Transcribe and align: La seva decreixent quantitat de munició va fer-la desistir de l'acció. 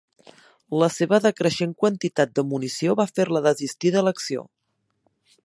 La 0.83 0.87
seva 0.93 1.19
decreixent 1.25 1.75
quantitat 1.83 2.33
de 2.39 2.45
munició 2.55 2.97
va 3.01 3.07
fer-la 3.13 3.45
desistir 3.51 3.93
de 3.99 4.05
l'acció. 4.09 4.47